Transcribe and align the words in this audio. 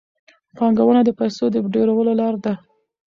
پانګونه 0.57 1.01
د 1.05 1.09
پیسو 1.19 1.45
د 1.53 1.55
ډېرولو 1.73 2.11
لار 2.19 2.35
ده. 2.43 2.53